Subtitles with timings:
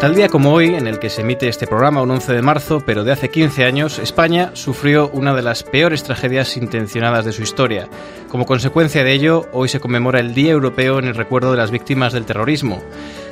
[0.00, 2.80] Tal día como hoy, en el que se emite este programa, un 11 de marzo,
[2.86, 7.42] pero de hace 15 años, España sufrió una de las peores tragedias intencionadas de su
[7.42, 7.88] historia.
[8.28, 11.72] Como consecuencia de ello, hoy se conmemora el Día Europeo en el recuerdo de las
[11.72, 12.80] víctimas del terrorismo.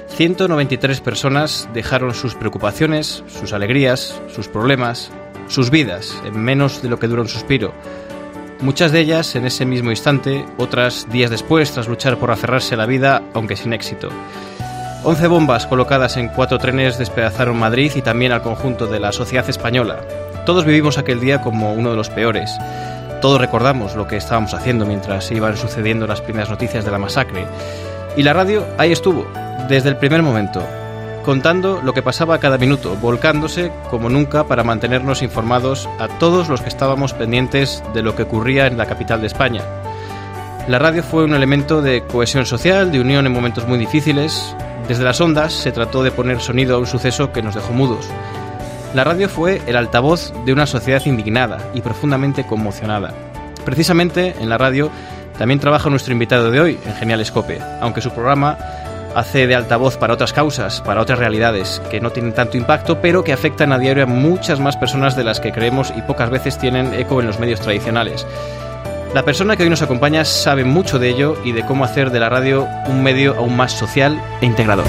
[0.09, 5.13] 193 personas dejaron sus preocupaciones, sus alegrías, sus problemas,
[5.47, 7.75] sus vidas en menos de lo que dura un suspiro.
[8.61, 12.79] Muchas de ellas en ese mismo instante, otras días después tras luchar por aferrarse a
[12.79, 14.09] la vida, aunque sin éxito.
[15.09, 19.49] Once bombas colocadas en cuatro trenes despedazaron Madrid y también al conjunto de la sociedad
[19.49, 20.01] española.
[20.45, 22.51] Todos vivimos aquel día como uno de los peores.
[23.23, 27.47] Todos recordamos lo que estábamos haciendo mientras iban sucediendo las primeras noticias de la masacre.
[28.17, 29.29] Y la radio ahí estuvo,
[29.69, 30.61] desde el primer momento,
[31.25, 36.63] contando lo que pasaba cada minuto, volcándose como nunca para mantenernos informados a todos los
[36.63, 39.63] que estábamos pendientes de lo que ocurría en la capital de España.
[40.67, 44.57] La radio fue un elemento de cohesión social, de unión en momentos muy difíciles,
[44.89, 48.07] desde las ondas se trató de poner sonido a un suceso que nos dejó mudos.
[48.95, 53.13] La radio fue el altavoz de una sociedad indignada y profundamente conmocionada.
[53.65, 54.91] Precisamente en la radio
[55.39, 58.57] también trabaja nuestro invitado de hoy, en Genial Escope, aunque su programa
[59.15, 63.25] hace de altavoz para otras causas, para otras realidades que no tienen tanto impacto, pero
[63.25, 66.59] que afectan a diario a muchas más personas de las que creemos y pocas veces
[66.59, 68.27] tienen eco en los medios tradicionales.
[69.17, 72.21] La persona que hoy nos acompaña sabe mucho de ello y de cómo hacer de
[72.21, 74.85] la radio un medio aún más social e integrador.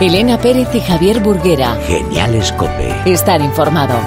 [0.00, 1.76] Elena Pérez y Javier Burguera.
[1.88, 2.94] Genial Escope.
[3.06, 3.98] Estar informado.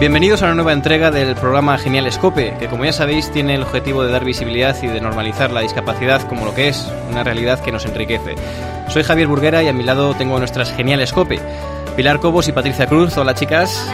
[0.00, 3.62] Bienvenidos a una nueva entrega del programa Genial Escope, que como ya sabéis tiene el
[3.62, 7.60] objetivo de dar visibilidad y de normalizar la discapacidad como lo que es, una realidad
[7.60, 8.34] que nos enriquece.
[8.88, 11.40] Soy Javier Burguera y a mi lado tengo a nuestras Genial Escope,
[11.96, 13.16] Pilar Cobos y Patricia Cruz.
[13.16, 13.88] Hola chicas.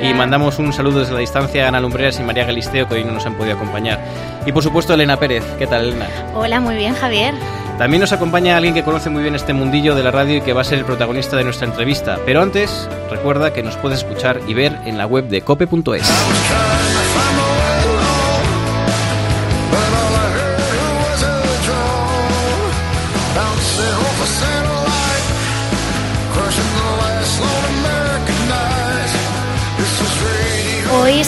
[0.00, 3.04] Y mandamos un saludo desde la distancia a Ana Lumbreras y María Galisteo, que hoy
[3.04, 4.00] no nos han podido acompañar.
[4.46, 5.44] Y por supuesto, Elena Pérez.
[5.58, 6.08] ¿Qué tal, Elena?
[6.34, 7.34] Hola, muy bien, Javier.
[7.78, 10.52] También nos acompaña alguien que conoce muy bien este mundillo de la radio y que
[10.52, 12.18] va a ser el protagonista de nuestra entrevista.
[12.24, 16.08] Pero antes, recuerda que nos puedes escuchar y ver en la web de cope.es.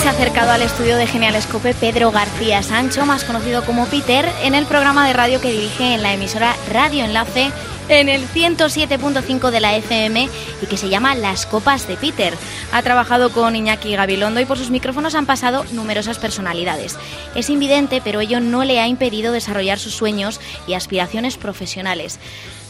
[0.05, 4.31] se ha acercado al estudio de Genial Escope Pedro García Sancho, más conocido como Peter,
[4.43, 7.51] en el programa de radio que dirige en la emisora Radio Enlace
[7.89, 10.29] en el 107.5 de la FM
[10.61, 12.35] y que se llama Las Copas de Peter.
[12.71, 16.99] Ha trabajado con Iñaki Gabilondo y por sus micrófonos han pasado numerosas personalidades.
[17.35, 22.19] Es invidente, pero ello no le ha impedido desarrollar sus sueños y aspiraciones profesionales.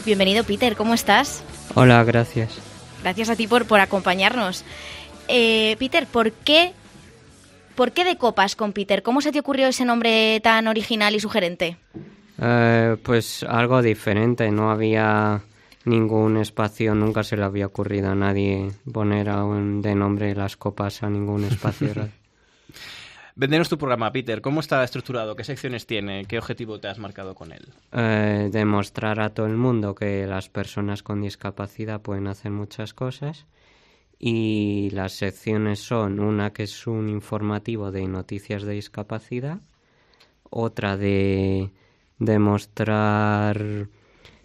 [0.05, 1.43] Bienvenido, Peter, ¿cómo estás?
[1.73, 2.51] Hola, gracias.
[3.03, 4.63] Gracias a ti por, por acompañarnos.
[5.27, 6.73] Eh, Peter, ¿por qué
[7.75, 9.03] ¿Por qué de copas con Peter?
[9.03, 11.77] ¿Cómo se te ocurrió ese nombre tan original y sugerente?
[12.41, 15.41] Eh, pues algo diferente, no había
[15.83, 21.03] ningún espacio, nunca se le había ocurrido a nadie poner aún de nombre las copas
[21.03, 21.93] a ningún espacio.
[23.37, 24.39] Vendenos tu programa, Peter.
[24.39, 25.35] ¿Cómo está estructurado?
[25.35, 26.23] ¿Qué secciones tiene?
[26.23, 27.67] ¿Qué objetivo te has marcado con él?
[27.91, 33.45] Eh, demostrar a todo el mundo que las personas con discapacidad pueden hacer muchas cosas
[34.19, 39.59] y las secciones son una que es un informativo de noticias de discapacidad,
[40.49, 41.71] otra de
[42.17, 43.89] demostrar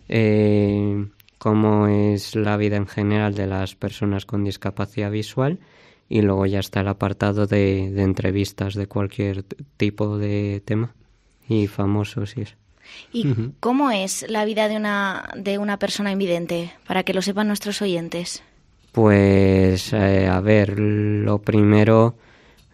[0.08, 1.06] eh,
[1.38, 5.60] cómo es la vida en general de las personas con discapacidad visual
[6.08, 9.44] y luego ya está el apartado de, de entrevistas de cualquier
[9.76, 10.94] tipo de tema
[11.48, 12.56] y famosos y eso.
[13.12, 16.72] ¿Y cómo es la vida de una, de una persona invidente?
[16.86, 18.42] Para que lo sepan nuestros oyentes.
[18.92, 22.16] Pues eh, a ver, lo primero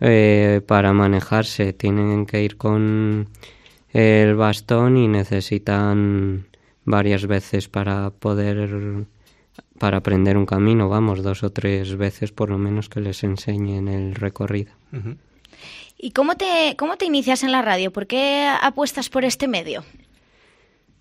[0.01, 3.29] eh, para manejarse tienen que ir con
[3.93, 6.47] el bastón y necesitan
[6.85, 9.07] varias veces para poder
[9.79, 13.89] para aprender un camino, vamos, dos o tres veces por lo menos que les enseñen
[13.89, 14.73] el recorrido.
[15.99, 17.93] ¿Y cómo te, cómo te inicias en la radio?
[17.93, 19.85] ¿Por qué apuestas por este medio?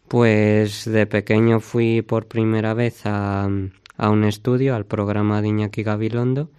[0.07, 3.49] Pues de pequeño fui por primera vez a,
[3.97, 6.49] a un estudio, al programa de Iñaki Gabilondo,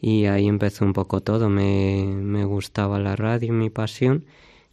[0.00, 1.48] y ahí empezó un poco todo.
[1.48, 4.24] Me, me gustaba la radio, mi pasión,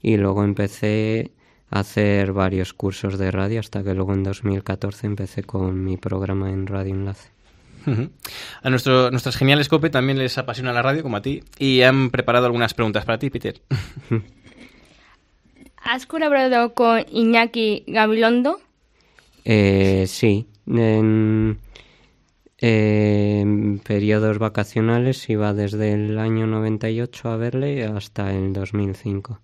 [0.01, 1.31] y luego empecé
[1.69, 6.49] a hacer varios cursos de radio hasta que luego en 2014 empecé con mi programa
[6.49, 7.29] en Radio Enlace.
[8.61, 12.09] A nuestro, nuestras geniales COPE también les apasiona la radio, como a ti, y han
[12.11, 13.61] preparado algunas preguntas para ti, Peter.
[15.77, 18.59] ¿Has colaborado con Iñaki Gabilondo?
[19.45, 21.57] Eh, sí, en,
[22.61, 29.39] en periodos vacacionales iba desde el año 98 a verle hasta el 2005.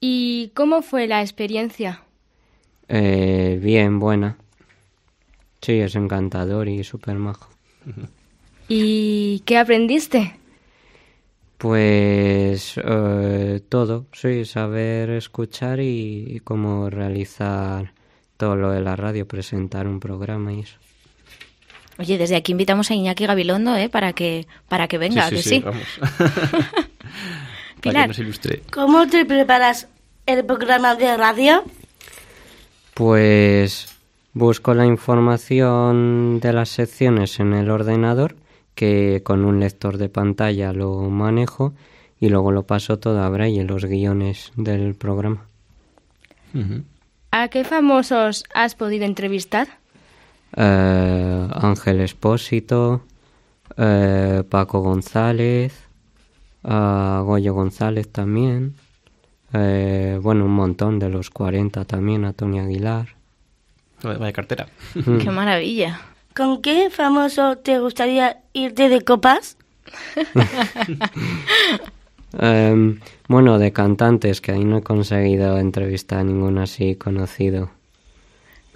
[0.00, 2.02] ¿Y cómo fue la experiencia?
[2.88, 4.36] Eh, bien, buena.
[5.60, 7.48] Sí, es encantador y súper majo.
[8.68, 10.36] ¿Y qué aprendiste?
[11.58, 17.94] Pues eh, todo, sí, saber escuchar y, y cómo realizar
[18.36, 20.78] todo lo de la radio, presentar un programa y eso.
[21.98, 23.88] Oye, desde aquí invitamos a Iñaki Gabilondo, ¿eh?
[23.88, 25.54] Para que, para que venga, sí, que sí, sí.
[25.56, 25.82] sí, vamos.
[27.76, 28.02] Para Pilar.
[28.02, 28.62] que nos ilustre.
[28.72, 29.88] ¿Cómo te preparas
[30.26, 31.62] el programa de radio?
[32.94, 33.94] Pues
[34.32, 38.36] busco la información de las secciones en el ordenador,
[38.74, 41.74] que con un lector de pantalla lo manejo
[42.18, 45.46] y luego lo paso todo a Braille, los guiones del programa.
[47.30, 49.68] ¿A qué famosos has podido entrevistar?
[50.54, 53.02] Eh, Ángel Espósito,
[53.76, 55.74] eh, Paco González,
[56.62, 58.74] a Goyo González también,
[59.52, 63.08] eh, bueno, un montón de los 40 también, a Tony Aguilar.
[64.02, 64.66] Vaya cartera.
[64.92, 66.00] Qué maravilla.
[66.34, 69.56] ¿Con qué famoso te gustaría irte de copas?
[72.38, 77.70] Em, bueno, de cantantes, que ahí no he conseguido entrevistar a ninguno así conocido.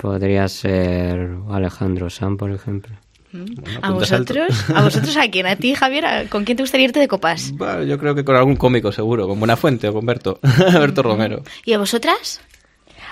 [0.00, 2.96] Podría ser Alejandro Sanz, por ejemplo.
[3.32, 3.98] Bueno, ¿A alto.
[4.00, 4.70] vosotros?
[4.74, 5.46] ¿A vosotros a quién?
[5.46, 6.04] ¿A ti, Javier?
[6.06, 7.52] ¿A- ¿Con quién te gustaría irte de copas?
[7.52, 10.40] Bueno, yo creo que con algún cómico seguro, con Buenafuente o con Berto,
[10.72, 11.42] Berto Romero.
[11.64, 12.40] ¿Y a vosotras?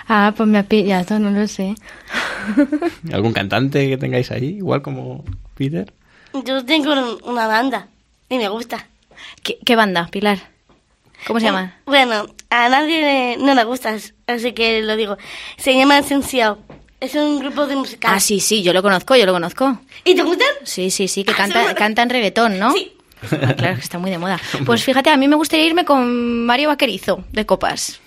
[0.08, 1.74] Ah, pues me ha pillado, no lo sé.
[3.12, 4.56] ¿Algún cantante que tengáis ahí?
[4.56, 5.24] Igual como
[5.54, 5.92] Peter.
[6.44, 7.88] Yo tengo un- una banda
[8.28, 8.86] y me gusta.
[9.42, 10.38] ¿Qué, qué banda, Pilar?
[11.26, 11.74] ¿Cómo se Eh, llama?
[11.84, 13.94] Bueno, a nadie le- no le gusta,
[14.26, 15.16] así que lo digo.
[15.58, 16.56] Se llama Esencial.
[17.00, 18.12] Es un grupo de música.
[18.12, 19.78] Ah, sí, sí, yo lo conozco, yo lo conozco.
[20.04, 20.48] ¿Y te gustan?
[20.64, 22.72] Sí, sí, sí, que Ah, canta, cantan reggaetón, ¿no?
[22.72, 22.92] Sí.
[23.30, 24.38] Ah, claro, que está muy de moda.
[24.66, 28.00] Pues fíjate, a mí me gustaría irme con Mario Vaquerizo, de copas.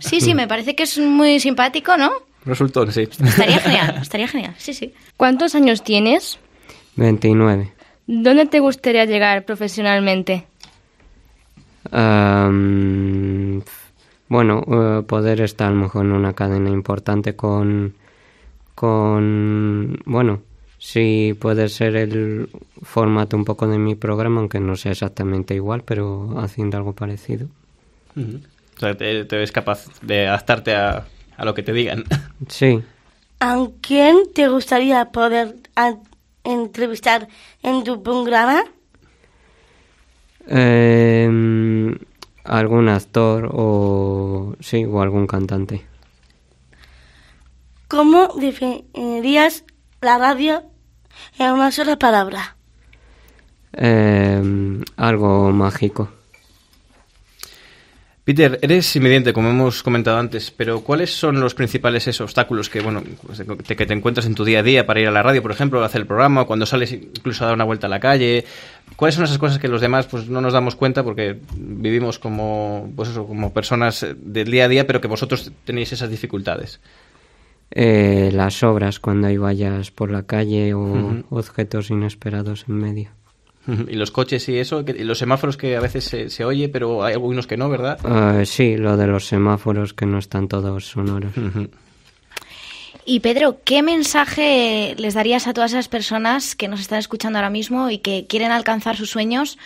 [0.00, 2.12] Sí, sí, me parece que es muy simpático, ¿no?
[2.44, 3.02] Resultón, sí.
[3.02, 4.94] Estaría genial, estaría genial, sí, sí.
[5.16, 6.38] ¿Cuántos años tienes?
[6.96, 7.72] 29.
[8.06, 10.46] ¿Dónde te gustaría llegar profesionalmente?
[14.28, 17.94] Bueno, eh, poder estar a lo mejor en una cadena importante con,
[18.78, 20.42] con, bueno,
[20.78, 22.48] sí puede ser el
[22.82, 27.48] formato un poco de mi programa, aunque no sea exactamente igual, pero haciendo algo parecido.
[28.16, 32.04] O sea, te, te ves capaz de adaptarte a, a lo que te digan.
[32.48, 32.80] Sí,
[33.40, 35.96] ¿A quién te gustaría poder a-
[36.44, 37.26] entrevistar
[37.64, 38.62] en tu programa?
[40.46, 41.98] Em,
[42.44, 45.82] algún actor o sí, o algún cantante.
[47.88, 49.64] ¿Cómo definirías
[50.00, 50.62] la radio
[51.38, 52.56] en una sola palabra?
[53.72, 56.10] Em, algo mágico.
[58.24, 62.80] Peter, eres invidente, como hemos comentado antes, pero ¿cuáles son los principales esos obstáculos que,
[62.80, 65.22] bueno, pues, te- que te encuentras en tu día a día para ir a la
[65.22, 67.86] radio, por ejemplo, a hacer el programa, o cuando sales incluso a dar una vuelta
[67.86, 68.44] a la calle?
[68.96, 72.92] ¿Cuáles son esas cosas que los demás pues no nos damos cuenta porque vivimos como,
[72.94, 76.80] pues eso, como personas del día a día, pero que vosotros tenéis esas dificultades?
[77.70, 83.10] Eh, las obras cuando hay vallas por la calle o objetos inesperados en medio.
[83.86, 86.70] Y los coches y eso, que- y los semáforos que a veces se, se oye,
[86.70, 87.98] pero hay algunos que no, ¿verdad?
[88.40, 91.32] Eh, sí, lo de los semáforos que no están todos sonoros.
[93.04, 97.50] Y Pedro, ¿qué mensaje les darías a todas esas personas que nos están escuchando ahora
[97.50, 99.58] mismo y que quieren alcanzar sus sueños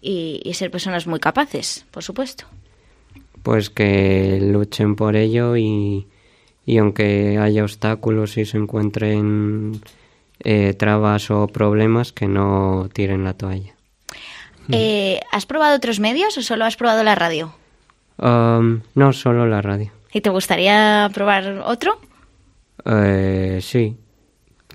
[0.00, 2.44] y, y ser personas muy capaces, por supuesto?
[3.42, 6.06] Pues que luchen por ello y,
[6.66, 9.80] y aunque haya obstáculos y se encuentren
[10.42, 13.74] eh, trabas o problemas, que no tiren la toalla.
[14.72, 17.52] Eh, ¿Has probado otros medios o solo has probado la radio?
[18.18, 19.90] Um, no, solo la radio.
[20.12, 21.98] ¿Y te gustaría probar otro?
[22.84, 23.96] Eh, sí.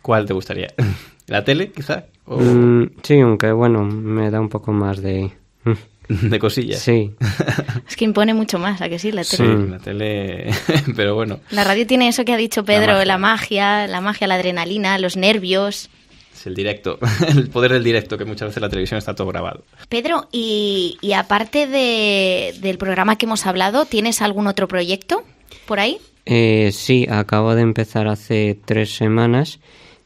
[0.01, 0.67] ¿Cuál te gustaría?
[1.27, 2.05] ¿La tele, quizá?
[2.25, 5.31] ¿O Mm, sí, aunque bueno, me da un poco más de...
[6.09, 6.79] de cosillas?
[6.79, 7.11] Sí,
[7.89, 9.11] Es que impone mucho más, ¿a que sí?
[9.11, 9.67] La, Sí, tele?
[9.69, 10.49] la tele...
[10.95, 13.05] pero bueno, la radio tiene eso que ha dicho Pedro, magia.
[13.05, 15.89] la magia, la magia, la adrenalina, los nervios.
[16.33, 19.63] es el directo, el poder del directo, que muchas veces la televisión está todo grabado.
[19.89, 25.23] Pedro, y, y aparte de- del programa que hemos hablado, ¿tienes algún otro proyecto
[25.65, 25.97] por ahí?
[26.27, 29.59] Eh, sí, acabo de empezar hace tres semanas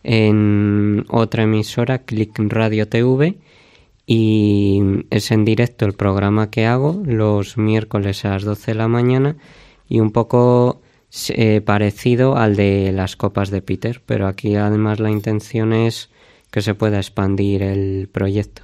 [0.04, 3.36] en otra emisora, Click Radio TV,
[4.12, 8.88] y es en directo el programa que hago los miércoles a las 12 de la
[8.88, 9.36] mañana
[9.88, 10.82] y un poco
[11.30, 16.10] eh, parecido al de las copas de Peter, pero aquí además la intención es
[16.50, 18.64] que se pueda expandir el proyecto.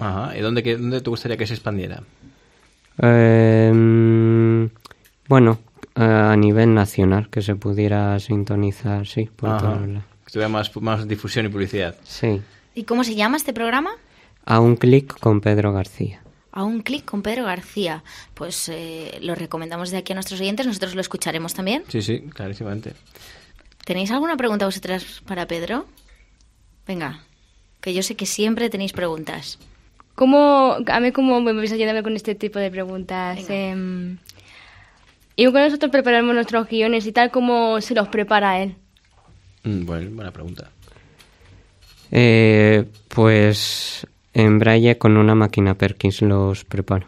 [0.00, 2.02] Ajá, ¿y dónde, que- dónde te gustaría que se expandiera?
[3.00, 4.68] Eh,
[5.28, 5.58] bueno,
[5.94, 9.56] a nivel nacional, que se pudiera sintonizar, sí, por.
[10.26, 11.94] Que tuviera más, más difusión y publicidad.
[12.02, 12.40] Sí.
[12.74, 13.90] ¿Y cómo se llama este programa?
[14.50, 16.20] A un clic con Pedro García.
[16.50, 18.02] A un clic con Pedro García.
[18.34, 21.84] Pues eh, lo recomendamos de aquí a nuestros oyentes, nosotros lo escucharemos también.
[21.86, 22.94] Sí, sí, clarísimamente.
[23.84, 25.86] ¿Tenéis alguna pregunta vosotras para Pedro?
[26.84, 27.20] Venga,
[27.80, 29.60] que yo sé que siempre tenéis preguntas.
[30.16, 33.38] ¿Cómo, a mí cómo me vais ayudando con este tipo de preguntas?
[33.48, 34.18] Em,
[35.36, 38.74] y cuando nosotros preparamos nuestros guiones y tal, ¿cómo se los prepara él?
[39.62, 40.72] Mm, Bueno, buena pregunta.
[42.10, 44.04] Eh, pues
[44.34, 47.06] en braille con una máquina Perkins los preparo.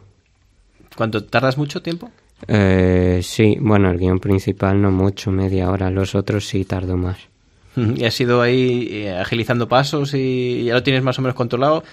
[0.96, 2.10] ¿Cuánto tardas mucho tiempo?
[2.48, 5.90] Eh, sí, bueno, el guion principal no mucho, media hora.
[5.90, 7.18] Los otros sí tardo más.
[7.76, 11.84] ¿Y has ido ahí eh, agilizando pasos y ya lo tienes más o menos controlado?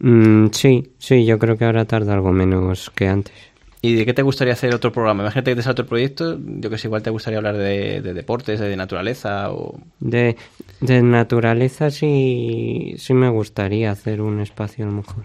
[0.00, 3.34] Mm, sí, sí, yo creo que ahora tarda algo menos que antes.
[3.82, 5.22] ¿Y de qué te gustaría hacer otro programa?
[5.22, 8.14] Imagínate que te sale otro proyecto, yo que sé, igual te gustaría hablar de, de
[8.14, 9.78] deportes, de naturaleza o...
[10.00, 10.36] De,
[10.80, 15.24] de naturaleza sí, sí me gustaría hacer un espacio a lo mejor.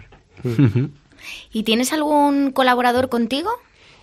[1.52, 3.50] ¿Y tienes algún colaborador contigo?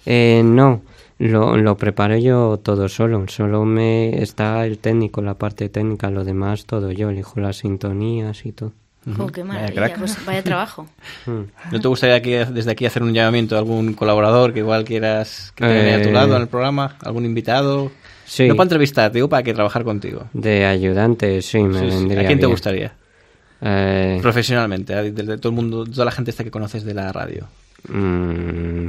[0.06, 0.82] Eh, no,
[1.18, 3.26] lo, lo preparo yo todo solo.
[3.28, 7.10] Solo me está el técnico, la parte técnica, lo demás todo yo.
[7.10, 8.72] Elijo las sintonías y todo.
[9.18, 10.88] Oh, qué Vaya maravilla, pues vaya trabajo.
[11.26, 11.44] Mm.
[11.72, 15.52] ¿No te gustaría aquí, desde aquí hacer un llamamiento a algún colaborador que igual quieras
[15.56, 16.96] que te a tu Eh, lado en el programa?
[17.02, 17.92] ¿Algún invitado?
[18.30, 18.48] Sí.
[18.48, 20.28] No para entrevistar, digo para que trabajar contigo.
[20.34, 21.98] De ayudante, sí, me Sí, sí.
[21.98, 22.94] vendría ¿A quién te gustaría?
[23.62, 27.12] Eh, Profesionalmente, de, de todo el mundo, toda la gente esta que conoces de la
[27.12, 27.48] radio.
[27.90, 28.88] mm,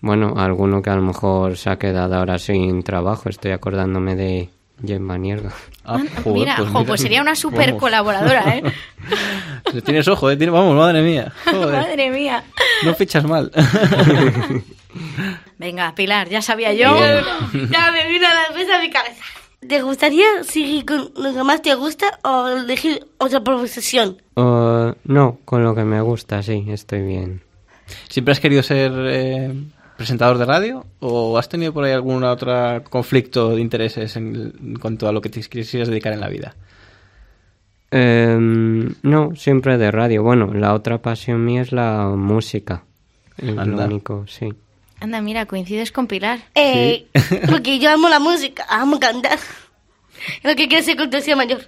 [0.00, 3.28] bueno, alguno que a lo mejor se ha quedado ahora sin trabajo.
[3.28, 4.48] Estoy acordándome de
[4.84, 5.50] Gemma Nierga.
[5.84, 7.80] Ah, Ah, joder, mira, jo, pues sería una super Vamos.
[7.82, 8.62] colaboradora, ¿eh?
[9.84, 10.36] Tienes ojo, ¿eh?
[10.38, 11.30] Tienes- Vamos, madre mía.
[11.44, 12.42] Joder, Madre mía.
[12.84, 13.52] no fichas mal.
[15.60, 16.96] Venga, Pilar, ya sabía yo.
[17.70, 19.22] Ya me vino a la mesa a mi cabeza.
[19.60, 24.16] ¿Te gustaría seguir con lo que más te gusta o elegir otra profesión?
[24.36, 27.42] Oh, no, con lo que me gusta, sí, estoy bien.
[28.08, 29.52] ¿Siempre has querido ser eh,
[29.98, 30.86] presentador de radio?
[31.00, 35.20] ¿O has tenido por ahí algún otro conflicto de intereses en, en cuanto a lo
[35.20, 36.56] que te quisieras dedicar en la vida?
[37.90, 40.22] Em, no, siempre de radio.
[40.22, 42.84] Bueno, la otra pasión mía es la música.
[43.42, 43.84] Anda.
[43.84, 44.48] único, sí.
[45.00, 46.40] Anda, mira, coincides con Pilar.
[46.54, 47.06] Eh,
[47.50, 49.38] porque yo amo la música, amo cantar.
[50.42, 51.62] Lo que quiero ser cuando sea mayor.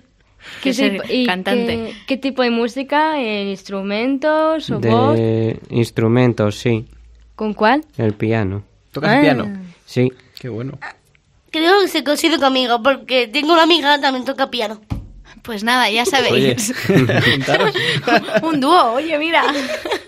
[0.62, 1.66] Que ser y cantante.
[1.76, 3.18] ¿qué, qué tipo de música?
[3.20, 5.16] ¿Eh, ¿Instrumentos o voz?
[5.16, 6.86] De instrumentos, sí.
[7.36, 7.84] ¿Con cuál?
[7.96, 8.64] El piano.
[8.92, 9.16] ¿Tocas Ah.
[9.16, 9.62] el piano?
[9.86, 10.12] Sí.
[10.38, 10.78] Qué bueno.
[11.50, 14.80] Creo que se coincide conmigo porque tengo una amiga que también toca piano.
[15.42, 16.74] Pues nada, ya Oye, sabéis.
[16.88, 17.74] apuntaros.
[18.42, 19.44] Un dúo, oye, mira.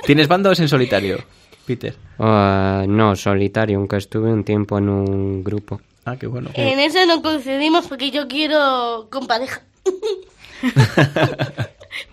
[0.04, 1.18] ¿Tienes es en solitario,
[1.66, 1.94] Peter?
[2.18, 5.80] Ah, no, solitario, aunque estuve un tiempo en un grupo.
[6.04, 6.50] Ah, qué bueno.
[6.54, 9.62] En eso no coincidimos porque yo quiero con pareja.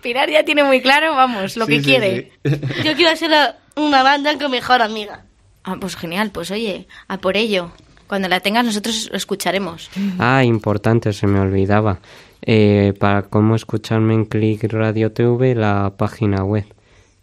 [0.02, 2.32] Pilar ya tiene muy claro, vamos, lo Sí, que sí, quiere.
[2.44, 2.60] sí.
[2.84, 3.30] Yo quiero hacer
[3.76, 5.24] una banda con mejor amiga.
[5.64, 7.70] Ah, pues genial, pues oye, a por ello.
[8.06, 9.90] Cuando la tengas nosotros lo escucharemos.
[10.18, 12.00] Ah, importante, se me olvidaba.
[12.42, 16.64] Eh, para cómo escucharme en Click Radio TV, la página web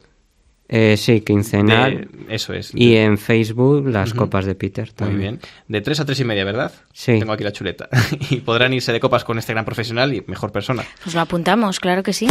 [0.73, 2.07] Eh, sí, quincenal.
[2.27, 2.71] De- eso es.
[2.73, 5.19] Y en Facebook, las copas de Peter Muy también.
[5.19, 5.39] bien.
[5.67, 6.71] De 3 a 3 y media, ¿verdad?
[6.93, 7.19] Sí.
[7.19, 7.89] Tengo aquí la chuleta.
[8.29, 10.83] y podrán irse de copas con este gran profesional y mejor persona.
[11.03, 12.27] Pues lo apuntamos, claro que sí.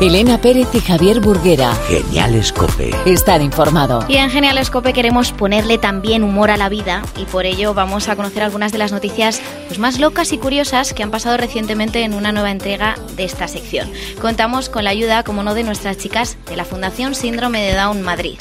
[0.00, 1.72] Elena Pérez y Javier Burguera.
[1.88, 2.90] Genial Escope.
[3.06, 4.04] Estar informado.
[4.08, 8.08] Y en Genial Escope queremos ponerle también humor a la vida y por ello vamos
[8.08, 12.02] a conocer algunas de las noticias pues, más locas y curiosas que han pasado recientemente
[12.02, 13.88] en una nueva entrega de esta sección.
[14.20, 18.02] Contamos con la ayuda, como no, de nuestras chicas de la Fundación Síndrome de Down
[18.02, 18.38] Madrid.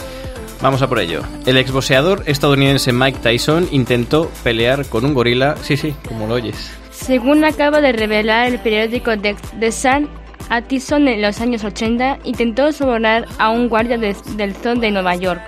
[0.59, 1.21] Vamos a por ello.
[1.45, 5.55] El exboxeador estadounidense Mike Tyson intentó pelear con un gorila.
[5.61, 6.71] Sí, sí, como lo oyes.
[6.91, 10.09] Según acaba de revelar el periódico The, The Sun,
[10.49, 15.15] Addison en los años 80 intentó sobornar a un guardia de- del zoo de Nueva
[15.15, 15.41] York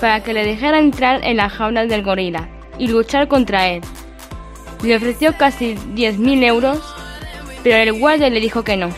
[0.00, 2.48] para que le dejara entrar en la jaula del gorila
[2.78, 3.82] y luchar contra él.
[4.82, 6.78] Le ofreció casi 10.000 euros,
[7.64, 8.90] pero el guardia le dijo que no.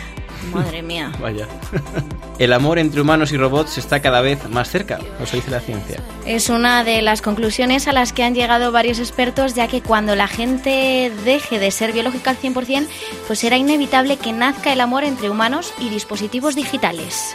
[0.53, 1.11] Madre mía.
[1.21, 1.47] Vaya.
[2.41, 5.99] el amor entre humanos y robots está cada vez más cerca, nos dice la ciencia.
[6.25, 10.17] Es una de las conclusiones a las que han llegado varios expertos, ya que cuando
[10.17, 12.87] la gente deje de ser biológica al 100%,
[13.27, 17.35] pues será inevitable que nazca el amor entre humanos y dispositivos digitales.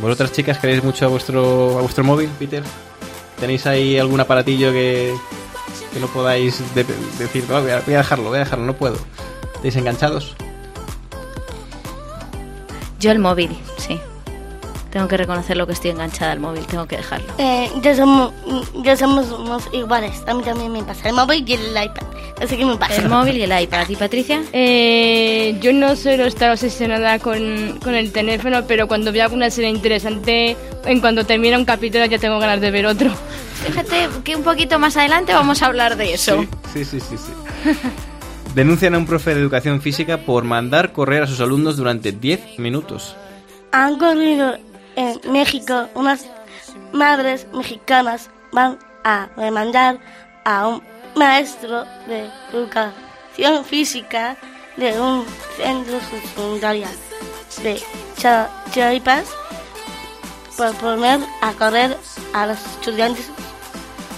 [0.00, 2.62] ¿Vosotras chicas queréis mucho a vuestro, a vuestro móvil, Peter?
[3.38, 5.14] ¿Tenéis ahí algún aparatillo que,
[5.92, 6.86] que no podáis de-
[7.18, 8.96] decir, "Oh, voy, a, voy a dejarlo, voy a dejarlo, no puedo?
[9.56, 10.34] ¿Estáis enganchados?
[12.98, 14.00] Yo el móvil, sí.
[14.96, 17.26] Tengo que reconocer lo que estoy enganchada al móvil, tengo que dejarlo.
[17.36, 18.32] Eh, ya somos,
[18.82, 20.22] ya somos, somos iguales.
[20.26, 22.06] A mí también me pasa el móvil y el iPad.
[22.40, 23.02] Así que me pasa.
[23.02, 23.86] El móvil y el iPad.
[23.90, 24.42] ¿Y Patricia?
[24.54, 29.68] Eh, yo no suelo estar obsesionada con, con el teléfono, pero cuando veo alguna serie
[29.68, 33.10] interesante, en cuanto termina un capítulo ya tengo ganas de ver otro.
[33.66, 36.42] Fíjate que un poquito más adelante vamos a hablar de eso.
[36.72, 37.70] Sí, sí, sí, sí.
[38.54, 42.58] Denuncian a un profe de educación física por mandar correr a sus alumnos durante 10
[42.58, 43.14] minutos.
[43.72, 44.56] Han corrido
[44.96, 46.26] en México unas
[46.92, 49.98] madres mexicanas van a demandar
[50.44, 50.82] a un
[51.14, 54.36] maestro de educación física
[54.76, 55.24] de un
[55.56, 56.88] centro secundario
[57.62, 57.82] de
[58.16, 59.26] Chiapas
[60.56, 61.96] por poner a correr
[62.32, 63.30] a los estudiantes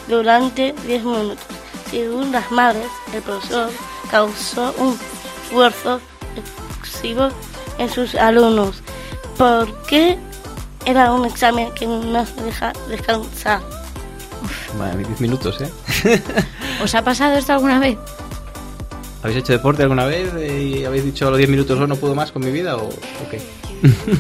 [0.09, 1.47] durante 10 minutos.
[1.91, 3.71] Según las madres, el profesor
[4.11, 4.99] causó un
[5.45, 6.01] esfuerzo
[6.81, 7.29] excesivo
[7.79, 8.83] en sus alumnos.
[9.37, 10.19] ¿Por qué
[10.89, 13.61] era un examen que no nos deja descansar?
[14.79, 16.23] Madre, 10 minutos, ¿eh?
[16.83, 17.97] ¿Os ha pasado esto alguna vez?
[19.23, 21.97] ¿Habéis hecho deporte alguna vez eh, y habéis dicho a los 10 minutos "Oh, no
[21.97, 23.41] puedo más con mi vida o, o qué?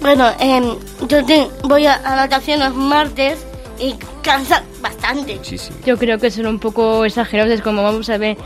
[0.00, 0.64] Bueno, em,
[1.08, 3.38] yo te- voy a, a natación los martes
[3.80, 5.36] y cansa bastante.
[5.36, 5.78] Muchísimo.
[5.86, 8.36] Yo creo que son un poco exagerados, es como vamos a ver,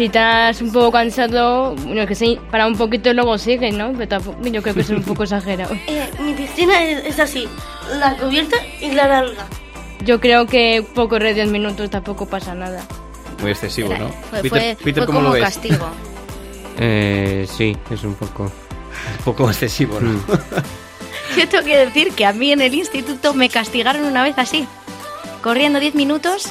[0.00, 3.92] si estás un poco cansado, bueno, que sí, para un poquito y luego sigues, ¿no?
[3.92, 5.76] Pero tampoco- yo creo que son un poco exagerados.
[5.88, 7.46] Eh, mi piscina es, es así,
[7.98, 9.46] la cubierta y la larga.
[10.02, 12.82] Yo creo que por correr 10 minutos tampoco pasa nada.
[13.42, 14.08] Muy excesivo, ¿no?
[14.30, 15.42] Fue, Peter, fue- Peter, fue ¿cómo como lo ves?
[15.44, 15.86] castigo.
[16.82, 18.44] Eh, sí, es un poco.
[18.44, 20.12] Un poco excesivo, ¿no?
[20.12, 20.22] Mm.
[21.36, 24.66] Yo tengo que decir que a mí en el instituto me castigaron una vez así,
[25.42, 26.46] corriendo 10 minutos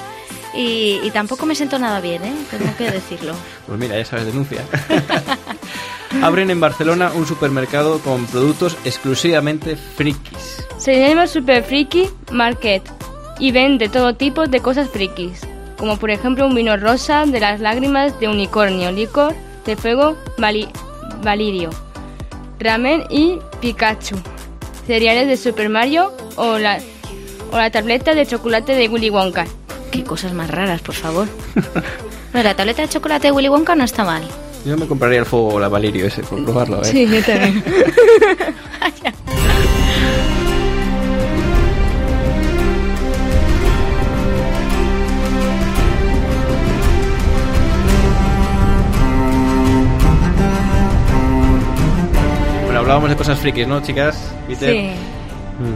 [0.55, 2.33] y, y tampoco me siento nada bien, ¿eh?
[2.49, 3.33] Tengo que decirlo.
[3.67, 4.63] Pues mira, ya sabes, denuncia.
[6.23, 10.65] Abren en Barcelona un supermercado con productos exclusivamente frikis.
[10.77, 12.81] Se llama Super Freaky Market
[13.39, 15.41] y vende todo tipo de cosas frikis,
[15.77, 19.35] como por ejemplo un vino rosa de las lágrimas de unicornio, licor
[19.65, 20.69] de fuego vali-
[21.23, 21.69] valirio,
[22.59, 24.15] ramen y Pikachu,
[24.87, 26.79] cereales de Super Mario o la,
[27.51, 29.45] o la tableta de chocolate de Willy Wonka.
[29.91, 31.27] Qué cosas más raras, por favor.
[32.31, 34.21] No, la tableta de chocolate de Willy Wonka no está mal.
[34.63, 36.85] Yo me compraría el fuego la Valirio ese por probarlo, ¿eh?
[36.85, 37.63] Sí, yo también.
[52.65, 54.31] Bueno, hablábamos de cosas frikis, ¿no, chicas?
[54.59, 54.91] Sí.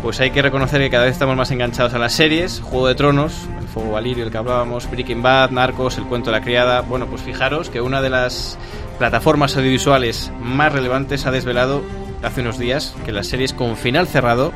[0.02, 2.96] Pues hay que reconocer que cada vez estamos más enganchados a las series, Juego de
[2.96, 6.82] Tronos, El Fuego Valirio, el que hablábamos, Breaking Bad, Narcos, El Cuento de la Criada.
[6.82, 8.58] Bueno, pues fijaros que una de las
[8.98, 11.84] plataformas audiovisuales más relevantes ha desvelado
[12.24, 14.54] hace unos días que las series con final cerrado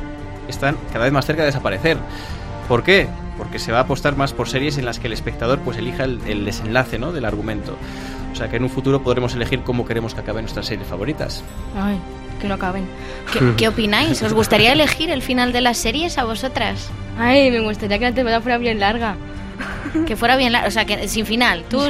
[0.48, 1.98] están cada vez más cerca de desaparecer.
[2.66, 3.06] ¿Por qué?
[3.36, 6.04] Porque se va a apostar más por series en las que el espectador pues elija
[6.04, 7.12] el, el desenlace ¿no?
[7.12, 7.76] del argumento.
[8.32, 11.44] O sea que en un futuro podremos elegir cómo queremos que acaben nuestras series favoritas.
[11.76, 11.98] Ay,
[12.38, 12.86] que no acaben.
[13.32, 14.22] ¿Qué, qué opináis?
[14.22, 16.88] ¿Os gustaría elegir el final de las series a vosotras?
[17.18, 19.16] Ay, me gustaría que la temporada fuera bien larga.
[20.06, 21.64] Que fuera bien largo, o sea, que sin final.
[21.68, 21.82] Tú...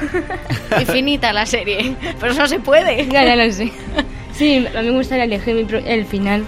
[0.80, 1.94] Infinita la serie.
[2.18, 3.06] Pero eso no se puede.
[3.06, 3.70] Ya, ya lo sé.
[4.32, 6.44] Sí, a mí me gustaría elegir el final.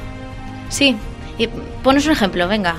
[0.68, 0.96] Sí.
[1.38, 1.48] Y
[1.82, 2.76] ponos un ejemplo, venga.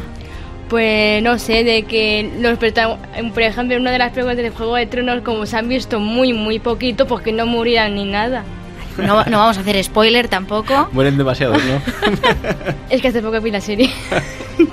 [0.69, 4.75] Pues no sé, de que los por ejemplo, en una de las preguntas del Juego
[4.75, 8.43] de Tronos, como se han visto muy, muy poquito, porque no morían ni nada.
[8.97, 10.89] No, no vamos a hacer spoiler tampoco.
[10.91, 11.81] Mueren demasiados, ¿no?
[12.89, 13.91] Es que hace poco vi la serie.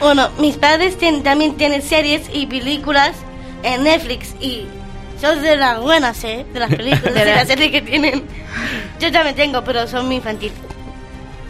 [0.00, 3.12] Bueno, mis padres tienen- también tienen series y películas
[3.62, 4.64] en Netflix y
[5.20, 6.44] son de las buenas, ¿eh?
[6.52, 8.22] De las películas De la- las series que tienen.
[9.00, 10.54] Yo también tengo, pero son muy infantiles.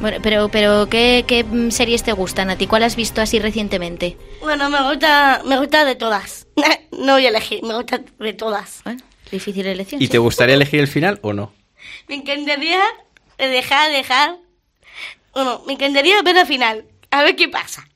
[0.00, 2.66] Bueno, pero, pero ¿qué, ¿qué series te gustan a ti?
[2.66, 4.16] ¿Cuál has visto así recientemente?
[4.42, 6.46] Bueno, me gusta, me gusta de todas.
[6.98, 8.80] No voy a elegir, me gusta de todas.
[8.84, 10.00] Bueno, difícil elección.
[10.02, 10.10] ¿Y sí.
[10.10, 11.52] te gustaría elegir el final o no?
[12.08, 12.80] Me encantaría
[13.38, 14.36] dejar, dejar.
[15.34, 16.84] Bueno, me encantaría ver al final.
[17.10, 17.86] A ver qué pasa.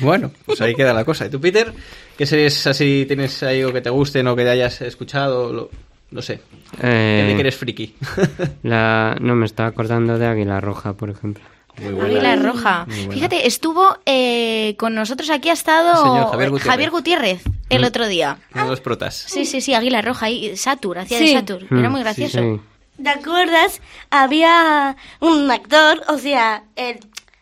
[0.00, 1.26] Bueno, pues ahí queda la cosa.
[1.26, 1.72] ¿Y tú, Peter?
[2.18, 5.52] ¿Qué series así tienes ahí o que te gusten o que te hayas escuchado?
[5.52, 5.70] Lo-
[6.10, 6.40] No sé.
[6.82, 7.94] Eh, de que eres friki.
[8.62, 11.42] la, no, me estaba acordando de Águila Roja, por ejemplo.
[11.78, 12.86] Águila Roja.
[13.10, 16.70] Fíjate, estuvo eh, con nosotros aquí ha estado señor Javier Gutiérrez.
[16.72, 18.38] Javier Gutiérrez el otro día.
[18.54, 19.14] Uno de los protas.
[19.14, 21.26] Sí, sí, sí, Águila Roja y Satur, hacía Sí.
[21.28, 21.64] de Satur.
[21.70, 22.38] Era Mm, muy sí, gracioso.
[22.38, 22.60] sí.
[23.02, 23.80] ¿Te acuerdas?
[24.10, 26.98] Había un actor, o sea, el,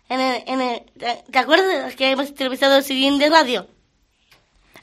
[0.09, 3.67] en el, en el- ¿te- ¿te acuerdas que hemos entrevistado el siguiente de radio?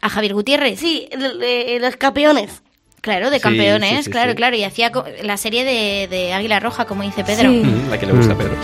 [0.01, 0.79] A Javier Gutiérrez.
[0.79, 2.61] Sí, el- de los campeones.
[3.01, 4.35] Claro, de Sí, campeones, sí, sí, claro, sí.
[4.37, 4.55] claro.
[4.55, 7.49] Y hacía co- la serie de, de Águila Roja, como dice Pedro.
[7.49, 7.63] Sí.
[7.65, 8.55] Mm, La que le gusta a Pedro.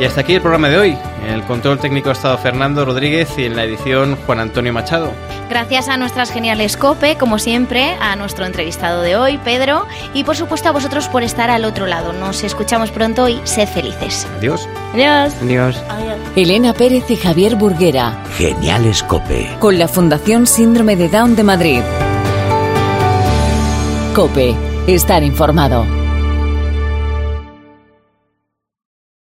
[0.00, 0.98] Y hasta aquí el programa de hoy.
[1.26, 5.12] En el control técnico ha estado Fernando Rodríguez y en la edición Juan Antonio Machado.
[5.48, 10.36] Gracias a nuestras geniales COPE, como siempre, a nuestro entrevistado de hoy, Pedro, y por
[10.36, 12.12] supuesto a vosotros por estar al otro lado.
[12.12, 14.26] Nos escuchamos pronto y sed felices.
[14.38, 14.68] Adiós.
[14.92, 15.34] Adiós.
[15.42, 15.82] Adiós.
[15.88, 16.18] Adiós.
[16.36, 18.22] Elena Pérez y Javier Burguera.
[18.36, 19.56] Geniales Cope.
[19.58, 21.80] Con la Fundación Síndrome de Down de Madrid.
[24.14, 24.54] Cope.
[24.86, 26.03] Estar informado.